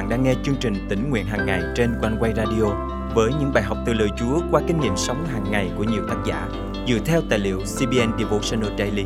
[0.00, 2.64] bạn đang nghe chương trình tỉnh nguyện hàng ngày trên quanh quay radio
[3.14, 6.02] với những bài học từ lời Chúa qua kinh nghiệm sống hàng ngày của nhiều
[6.08, 6.48] tác giả
[6.88, 9.04] dựa theo tài liệu CBN Devotional Daily.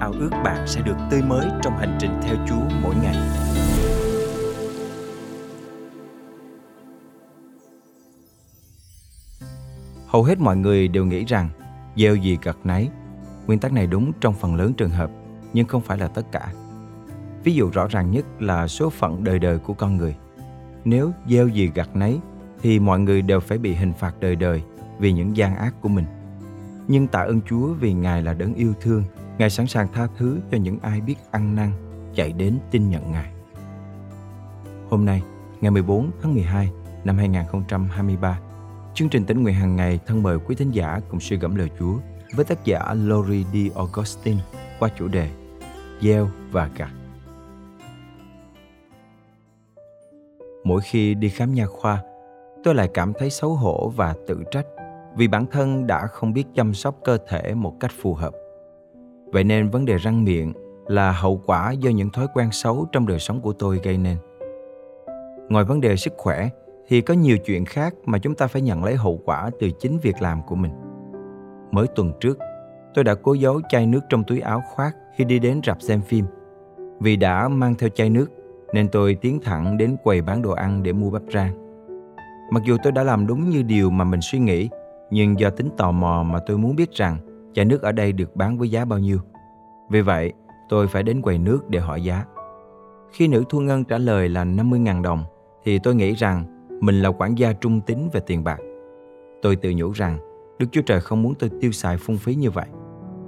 [0.00, 3.16] Ao ước bạn sẽ được tươi mới trong hành trình theo Chúa mỗi ngày.
[10.06, 11.48] Hầu hết mọi người đều nghĩ rằng
[11.96, 12.88] gieo gì gặt nấy.
[13.46, 15.10] Nguyên tắc này đúng trong phần lớn trường hợp,
[15.52, 16.52] nhưng không phải là tất cả.
[17.44, 20.16] Ví dụ rõ ràng nhất là số phận đời đời của con người.
[20.84, 22.18] Nếu gieo gì gặt nấy
[22.62, 24.62] thì mọi người đều phải bị hình phạt đời đời
[24.98, 26.04] vì những gian ác của mình.
[26.88, 29.04] Nhưng tạ ơn Chúa vì Ngài là đấng yêu thương,
[29.38, 31.70] Ngài sẵn sàng tha thứ cho những ai biết ăn năn,
[32.14, 33.32] chạy đến tin nhận Ngài.
[34.90, 35.22] Hôm nay,
[35.60, 36.70] ngày 14 tháng 12
[37.04, 38.40] năm 2023,
[38.94, 41.70] chương trình tỉnh nguyện hàng ngày thân mời quý thính giả cùng suy gẫm lời
[41.78, 41.94] Chúa
[42.34, 43.56] với tác giả Lori D.
[43.76, 44.40] Augustine
[44.78, 45.30] qua chủ đề
[46.00, 46.90] Gieo và gặt.
[50.70, 52.02] Mỗi khi đi khám nha khoa,
[52.64, 54.66] tôi lại cảm thấy xấu hổ và tự trách
[55.16, 58.34] vì bản thân đã không biết chăm sóc cơ thể một cách phù hợp.
[59.26, 60.52] Vậy nên vấn đề răng miệng
[60.86, 64.16] là hậu quả do những thói quen xấu trong đời sống của tôi gây nên.
[65.48, 66.48] Ngoài vấn đề sức khỏe
[66.88, 69.98] thì có nhiều chuyện khác mà chúng ta phải nhận lấy hậu quả từ chính
[69.98, 70.72] việc làm của mình.
[71.70, 72.38] Mới tuần trước,
[72.94, 76.00] tôi đã cố giấu chai nước trong túi áo khoác khi đi đến rạp xem
[76.00, 76.24] phim.
[77.00, 78.26] Vì đã mang theo chai nước
[78.72, 81.70] nên tôi tiến thẳng đến quầy bán đồ ăn để mua bắp rang.
[82.50, 84.68] Mặc dù tôi đã làm đúng như điều mà mình suy nghĩ,
[85.10, 87.18] nhưng do tính tò mò mà tôi muốn biết rằng
[87.54, 89.18] chai nước ở đây được bán với giá bao nhiêu.
[89.90, 90.32] Vì vậy,
[90.68, 92.24] tôi phải đến quầy nước để hỏi giá.
[93.12, 95.24] Khi nữ thu ngân trả lời là 50.000 đồng,
[95.64, 96.44] thì tôi nghĩ rằng
[96.80, 98.58] mình là quản gia trung tín về tiền bạc.
[99.42, 100.18] Tôi tự nhủ rằng
[100.58, 102.66] Đức Chúa Trời không muốn tôi tiêu xài phung phí như vậy.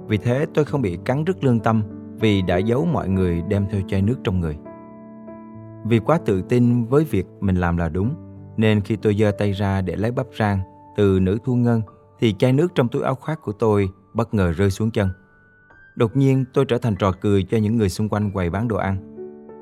[0.07, 1.83] Vì thế tôi không bị cắn rứt lương tâm
[2.19, 4.57] vì đã giấu mọi người đem theo chai nước trong người.
[5.83, 8.15] Vì quá tự tin với việc mình làm là đúng,
[8.57, 10.59] nên khi tôi giơ tay ra để lấy bắp rang
[10.95, 11.81] từ nữ thu ngân
[12.19, 15.09] thì chai nước trong túi áo khoác của tôi bất ngờ rơi xuống chân.
[15.95, 18.77] Đột nhiên tôi trở thành trò cười cho những người xung quanh quầy bán đồ
[18.77, 18.97] ăn.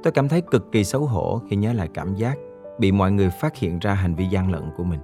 [0.03, 2.37] Tôi cảm thấy cực kỳ xấu hổ khi nhớ lại cảm giác
[2.79, 4.99] bị mọi người phát hiện ra hành vi gian lận của mình.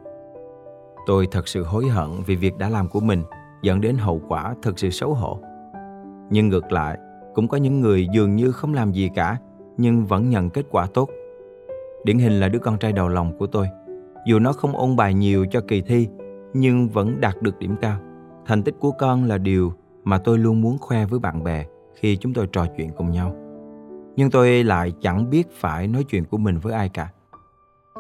[1.06, 3.24] Tôi thật sự hối hận vì việc đã làm của mình
[3.62, 5.40] dẫn đến hậu quả thật sự xấu hổ.
[6.30, 6.98] Nhưng ngược lại,
[7.36, 9.38] cũng có những người dường như không làm gì cả
[9.78, 11.10] nhưng vẫn nhận kết quả tốt.
[12.08, 13.68] Điển hình là đứa con trai đầu lòng của tôi.
[14.26, 16.08] Dù nó không ôn bài nhiều cho kỳ thi,
[16.54, 18.00] nhưng vẫn đạt được điểm cao.
[18.46, 19.74] Thành tích của con là điều
[20.04, 21.66] mà tôi luôn muốn khoe với bạn bè
[21.96, 23.36] khi chúng tôi trò chuyện cùng nhau.
[24.16, 27.10] Nhưng tôi lại chẳng biết phải nói chuyện của mình với ai cả.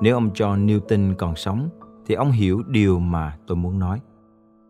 [0.01, 1.69] Nếu ông John Newton còn sống,
[2.05, 3.99] thì ông hiểu điều mà tôi muốn nói.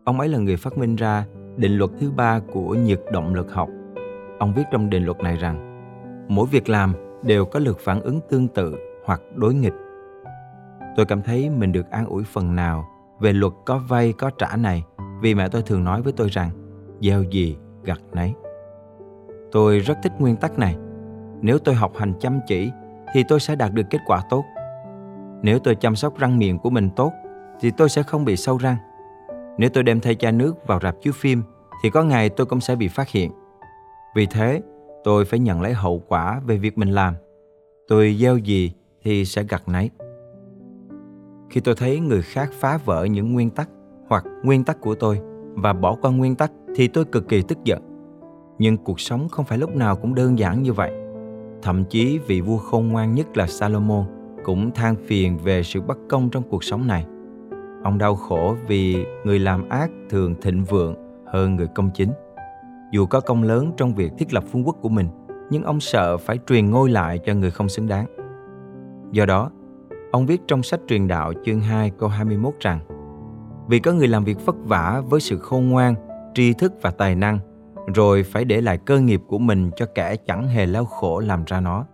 [0.04, 3.52] Ông ấy là người phát minh ra định luật thứ ba của nhiệt động lực
[3.52, 3.68] học.
[4.38, 5.78] Ông viết trong định luật này rằng
[6.28, 8.74] mỗi việc làm đều có lực phản ứng tương tự
[9.08, 9.74] hoặc đối nghịch.
[10.96, 12.88] Tôi cảm thấy mình được an ủi phần nào
[13.20, 14.84] về luật có vay có trả này
[15.20, 16.50] vì mẹ tôi thường nói với tôi rằng
[17.00, 18.34] gieo gì gặt nấy.
[19.52, 20.76] Tôi rất thích nguyên tắc này.
[21.40, 22.70] Nếu tôi học hành chăm chỉ
[23.14, 24.44] thì tôi sẽ đạt được kết quả tốt.
[25.42, 27.12] Nếu tôi chăm sóc răng miệng của mình tốt
[27.60, 28.76] thì tôi sẽ không bị sâu răng.
[29.58, 31.42] Nếu tôi đem thay chai nước vào rạp chiếu phim
[31.82, 33.32] thì có ngày tôi cũng sẽ bị phát hiện.
[34.14, 34.62] Vì thế,
[35.04, 37.14] tôi phải nhận lấy hậu quả về việc mình làm.
[37.88, 39.90] Tôi gieo gì thì sẽ gặt nấy.
[41.50, 43.68] Khi tôi thấy người khác phá vỡ những nguyên tắc
[44.08, 45.20] hoặc nguyên tắc của tôi
[45.54, 47.82] và bỏ qua nguyên tắc thì tôi cực kỳ tức giận.
[48.58, 50.92] Nhưng cuộc sống không phải lúc nào cũng đơn giản như vậy.
[51.62, 54.04] Thậm chí vị vua khôn ngoan nhất là Salomon
[54.44, 57.06] cũng than phiền về sự bất công trong cuộc sống này.
[57.84, 60.94] Ông đau khổ vì người làm ác thường thịnh vượng
[61.26, 62.10] hơn người công chính.
[62.92, 65.08] Dù có công lớn trong việc thiết lập vương quốc của mình,
[65.50, 68.06] nhưng ông sợ phải truyền ngôi lại cho người không xứng đáng.
[69.12, 69.50] Do đó,
[70.12, 72.80] ông viết trong sách truyền đạo chương 2 câu 21 rằng
[73.68, 75.94] Vì có người làm việc vất vả với sự khôn ngoan,
[76.34, 77.38] tri thức và tài năng,
[77.94, 81.44] rồi phải để lại cơ nghiệp của mình cho kẻ chẳng hề lao khổ làm
[81.46, 81.86] ra nó.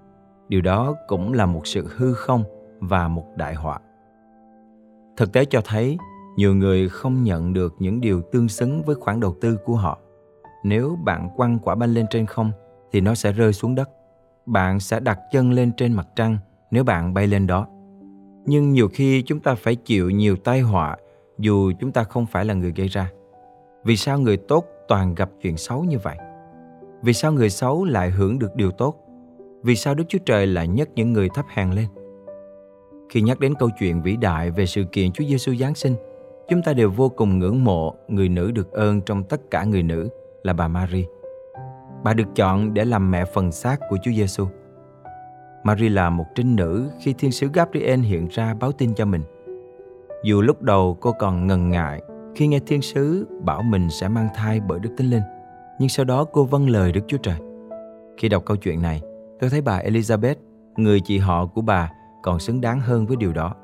[0.49, 2.44] Điều đó cũng là một sự hư không
[2.81, 3.78] và một đại họa.
[5.17, 5.99] Thực tế cho thấy,
[6.37, 9.99] nhiều người không nhận được những điều tương xứng với khoản đầu tư của họ
[10.64, 12.52] nếu bạn quăng quả banh lên trên không
[12.93, 13.90] thì nó sẽ rơi xuống đất.
[14.46, 16.38] Bạn sẽ đặt chân lên trên mặt trăng
[16.74, 17.66] nếu bạn bay lên đó.
[18.46, 20.96] Nhưng nhiều khi chúng ta phải chịu nhiều tai họa
[21.38, 23.10] dù chúng ta không phải là người gây ra.
[23.84, 26.16] Vì sao người tốt toàn gặp chuyện xấu như vậy?
[27.02, 28.96] Vì sao người xấu lại hưởng được điều tốt?
[29.62, 31.86] Vì sao Đức Chúa Trời lại nhấc những người thấp hèn lên?
[33.10, 35.94] Khi nhắc đến câu chuyện vĩ đại về sự kiện Chúa Giêsu Giáng sinh,
[36.48, 39.82] chúng ta đều vô cùng ngưỡng mộ người nữ được ơn trong tất cả người
[39.82, 40.08] nữ
[40.42, 41.04] là bà Mary.
[42.04, 44.46] Bà được chọn để làm mẹ phần xác của Chúa Giêsu.
[45.64, 49.22] Marie là một trinh nữ khi thiên sứ Gabriel hiện ra báo tin cho mình.
[50.25, 52.02] Dù lúc đầu cô còn ngần ngại
[52.34, 55.22] khi nghe thiên sứ bảo mình sẽ mang thai bởi Đức Thánh Linh,
[55.78, 57.37] nhưng sau đó cô vâng lời Đức Chúa Trời.
[58.16, 59.02] Khi đọc câu chuyện này,
[59.40, 60.34] tôi thấy bà Elizabeth,
[60.76, 63.55] người chị họ của bà, còn xứng đáng hơn với điều đó.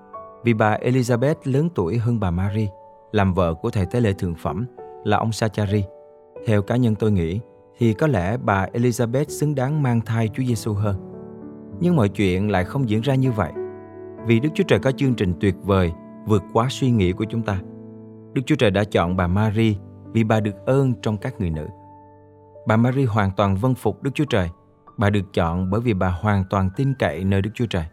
[0.44, 2.68] Vì bà Elizabeth lớn tuổi hơn bà Marie,
[3.12, 4.66] làm vợ của thầy tế lễ thượng phẩm
[5.04, 5.84] là ông Sachari.
[6.46, 7.40] Theo cá nhân tôi nghĩ,
[7.78, 11.09] thì có lẽ bà Elizabeth xứng đáng mang thai Chúa Giêsu hơn.
[11.80, 13.52] Nhưng mọi chuyện lại không diễn ra như vậy.
[14.26, 15.92] Vì Đức Chúa Trời có chương trình tuyệt vời
[16.26, 17.60] vượt quá suy nghĩ của chúng ta.
[18.32, 19.76] Đức Chúa Trời đã chọn bà Mary
[20.12, 21.66] vì bà được ơn trong các người nữ.
[22.66, 24.48] Bà Mary hoàn toàn vâng phục Đức Chúa Trời.
[24.96, 27.84] Bà được chọn bởi vì bà hoàn toàn tin cậy nơi Đức Chúa Trời.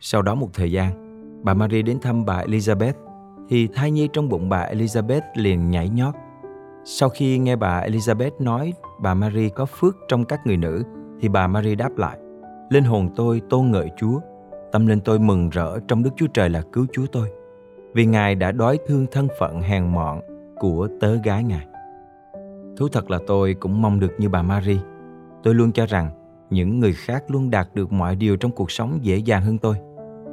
[0.00, 0.90] Sau đó một thời gian,
[1.44, 2.92] bà Mary đến thăm bà Elizabeth
[3.48, 6.14] thì thai nhi trong bụng bà Elizabeth liền nhảy nhót.
[6.84, 10.82] Sau khi nghe bà Elizabeth nói bà Mary có phước trong các người nữ
[11.20, 12.18] thì bà Mary đáp lại
[12.70, 14.20] Linh hồn tôi tôn ngợi Chúa.
[14.72, 17.28] Tâm linh tôi mừng rỡ trong Đức Chúa Trời là cứu Chúa tôi.
[17.94, 20.20] Vì Ngài đã đói thương thân phận hèn mọn
[20.58, 21.66] của tớ gái Ngài.
[22.76, 24.78] Thú thật là tôi cũng mong được như bà Marie.
[25.42, 26.10] Tôi luôn cho rằng
[26.50, 29.76] những người khác luôn đạt được mọi điều trong cuộc sống dễ dàng hơn tôi.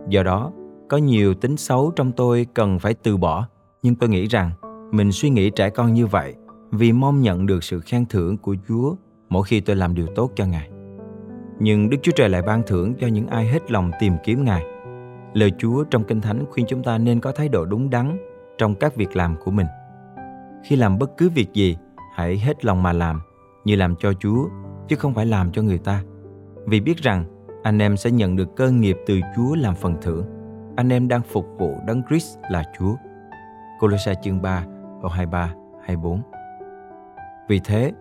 [0.10, 0.52] Do đó,
[0.90, 3.48] có nhiều tính xấu trong tôi cần phải từ bỏ.
[3.84, 4.52] Nhưng tôi nghĩ rằng
[4.92, 6.36] mình suy nghĩ trẻ con như vậy
[6.72, 8.96] vì mong nhận được sự khen thưởng của Chúa
[9.30, 10.70] mỗi khi tôi làm điều tốt cho Ngài.
[11.60, 14.64] Nhưng Đức Chúa Trời lại ban thưởng cho những ai hết lòng tìm kiếm Ngài.
[15.34, 18.18] Lời Chúa trong Kinh Thánh khuyên chúng ta nên có thái độ đúng đắn
[18.58, 19.68] trong các việc làm của mình.
[20.64, 21.78] Khi làm bất cứ việc gì,
[22.16, 23.22] hãy hết lòng mà làm,
[23.66, 24.48] như làm cho Chúa,
[24.88, 26.04] chứ không phải làm cho người ta.
[26.66, 27.26] Vì biết rằng
[27.64, 30.26] anh em sẽ nhận được cơ nghiệp từ Chúa làm phần thưởng.
[30.76, 32.96] Anh em đang phục vụ Đấng Christ là Chúa.
[33.80, 34.64] Colosse chương 3,
[35.02, 35.54] câu 23,
[35.86, 36.22] 24
[37.48, 37.92] vì thế,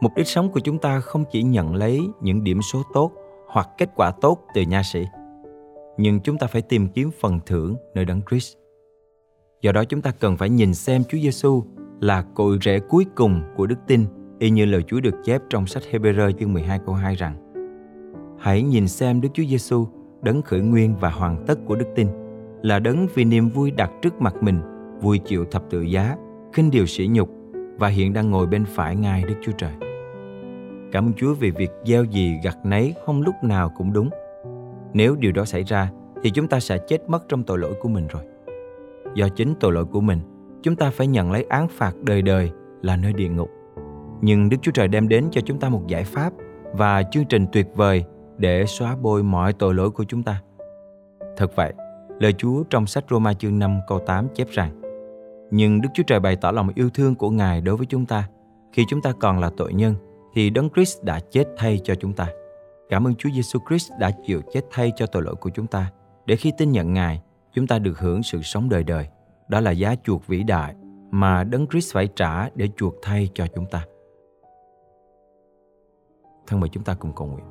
[0.00, 3.12] mục đích sống của chúng ta không chỉ nhận lấy những điểm số tốt
[3.46, 5.06] hoặc kết quả tốt từ nha sĩ,
[5.96, 8.56] nhưng chúng ta phải tìm kiếm phần thưởng nơi đấng Christ.
[9.62, 11.62] Do đó chúng ta cần phải nhìn xem Chúa Giêsu
[12.00, 14.04] là cội rễ cuối cùng của đức tin,
[14.38, 17.52] y như lời Chúa được chép trong sách Hebrew chương 12 câu 2 rằng:
[18.38, 19.86] Hãy nhìn xem Đức Chúa Giêsu,
[20.22, 22.08] đấng khởi nguyên và hoàn tất của đức tin,
[22.62, 24.60] là đấng vì niềm vui đặt trước mặt mình,
[25.00, 26.16] vui chịu thập tự giá,
[26.52, 27.30] khinh điều sỉ nhục
[27.78, 29.87] và hiện đang ngồi bên phải Ngài Đức Chúa Trời.
[30.92, 34.10] Cảm ơn Chúa vì việc gieo gì gặt nấy không lúc nào cũng đúng.
[34.92, 35.90] Nếu điều đó xảy ra
[36.22, 38.22] thì chúng ta sẽ chết mất trong tội lỗi của mình rồi.
[39.14, 40.18] Do chính tội lỗi của mình,
[40.62, 42.50] chúng ta phải nhận lấy án phạt đời đời
[42.82, 43.50] là nơi địa ngục.
[44.20, 46.32] Nhưng Đức Chúa Trời đem đến cho chúng ta một giải pháp
[46.72, 48.04] và chương trình tuyệt vời
[48.38, 50.42] để xóa bôi mọi tội lỗi của chúng ta.
[51.36, 51.72] Thật vậy,
[52.20, 54.78] lời Chúa trong sách Roma chương 5 câu 8 chép rằng
[55.50, 58.28] nhưng Đức Chúa Trời bày tỏ lòng yêu thương của Ngài đối với chúng ta.
[58.72, 59.94] Khi chúng ta còn là tội nhân,
[60.38, 62.28] thì Đấng Christ đã chết thay cho chúng ta.
[62.88, 65.92] Cảm ơn Chúa Giêsu Christ đã chịu chết thay cho tội lỗi của chúng ta,
[66.26, 69.08] để khi tin nhận Ngài, chúng ta được hưởng sự sống đời đời.
[69.48, 70.74] Đó là giá chuộc vĩ đại
[71.10, 73.84] mà Đấng Christ phải trả để chuộc thay cho chúng ta.
[76.46, 77.46] Thân mời chúng ta cùng cầu nguyện.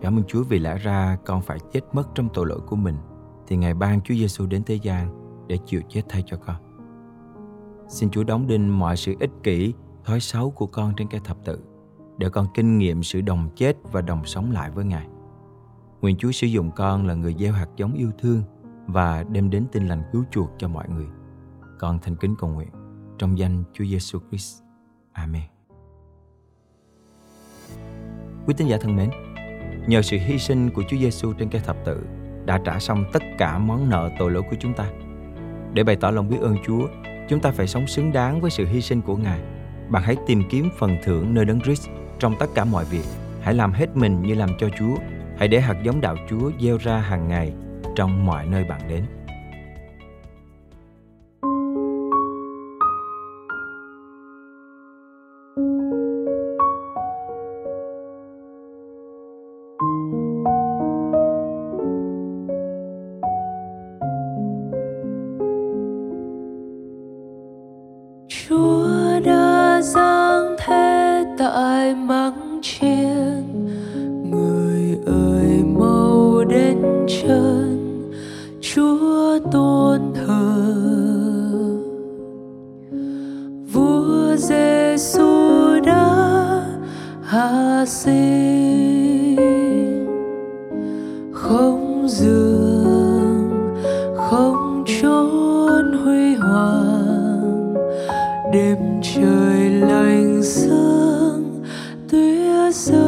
[0.00, 2.96] Cảm ơn Chúa vì lẽ ra con phải chết mất trong tội lỗi của mình
[3.46, 5.08] thì Ngài ban Chúa Giêsu đến thế gian
[5.46, 6.56] để chịu chết thay cho con.
[7.88, 9.74] Xin Chúa đóng đinh mọi sự ích kỷ,
[10.04, 11.60] thói xấu của con trên cây thập tự
[12.18, 15.06] để con kinh nghiệm sự đồng chết và đồng sống lại với Ngài.
[16.00, 18.42] Nguyện Chúa sử dụng con là người gieo hạt giống yêu thương
[18.86, 21.06] và đem đến tin lành cứu chuộc cho mọi người.
[21.78, 22.68] Con thành kính cầu nguyện
[23.18, 24.62] trong danh Chúa Giêsu Christ.
[25.12, 25.42] Amen.
[28.46, 29.10] Quý tín giả thân mến,
[29.86, 32.06] nhờ sự hy sinh của Chúa Giêsu trên cây thập tự,
[32.44, 34.90] đã trả xong tất cả món nợ tội lỗi của chúng ta.
[35.74, 36.88] Để bày tỏ lòng biết ơn Chúa,
[37.28, 39.40] chúng ta phải sống xứng đáng với sự hy sinh của Ngài.
[39.90, 43.04] Bạn hãy tìm kiếm phần thưởng nơi đấng Christ trong tất cả mọi việc.
[43.40, 44.96] Hãy làm hết mình như làm cho Chúa.
[45.38, 47.52] Hãy để hạt giống đạo Chúa gieo ra hàng ngày
[47.96, 49.04] trong mọi nơi bạn đến.
[87.30, 89.36] hạ sinh
[91.32, 93.74] không giường
[94.16, 97.74] không chốn huy hoàng.
[98.52, 101.62] Đêm trời lạnh sương
[102.10, 102.98] tuyết rơi.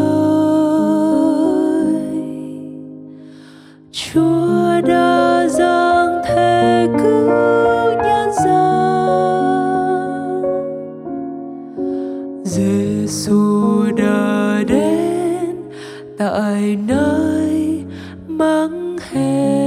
[3.93, 7.29] Chúa đã giang thế cứu
[8.05, 8.83] nhân gian,
[12.45, 13.52] giêsu
[16.23, 17.85] tại nơi
[18.29, 19.62] mắng hè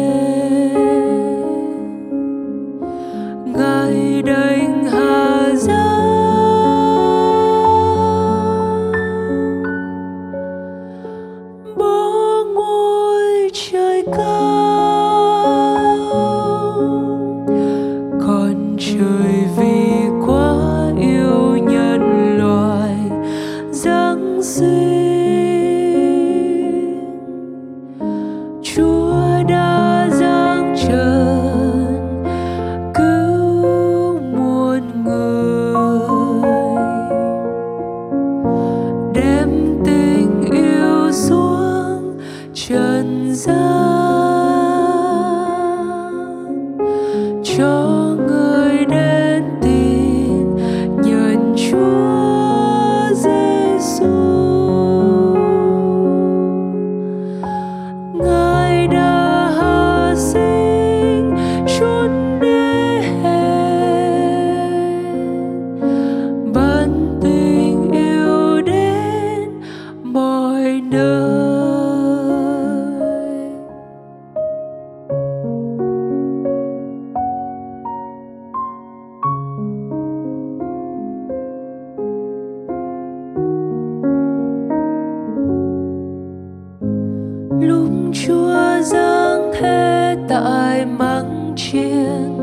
[90.35, 92.34] tại mắng chiên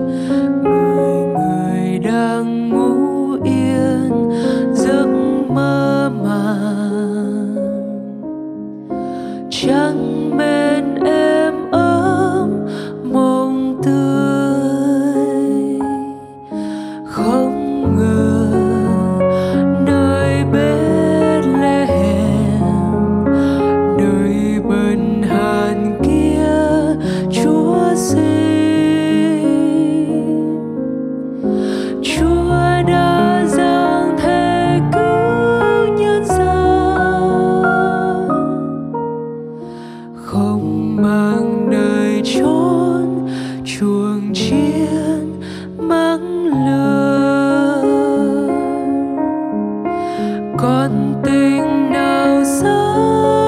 [51.25, 53.42] tình nào sao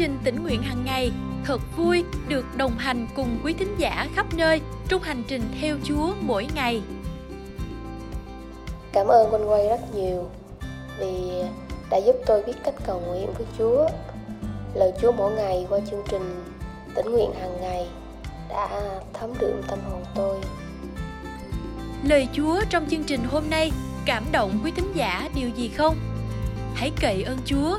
[0.00, 1.12] trình tỉnh nguyện hàng ngày
[1.44, 5.76] thật vui được đồng hành cùng quý thính giả khắp nơi trong hành trình theo
[5.84, 6.82] Chúa mỗi ngày.
[8.92, 10.28] Cảm ơn Quanh Quay rất nhiều
[10.98, 11.42] vì
[11.90, 13.88] đã giúp tôi biết cách cầu nguyện với Chúa.
[14.74, 16.44] Lời Chúa mỗi ngày qua chương trình
[16.94, 17.86] tỉnh nguyện hàng ngày
[18.48, 18.80] đã
[19.12, 20.38] thấm đượm tâm hồn tôi.
[22.04, 23.72] Lời Chúa trong chương trình hôm nay
[24.06, 25.96] cảm động quý thính giả điều gì không?
[26.74, 27.78] Hãy cậy ơn Chúa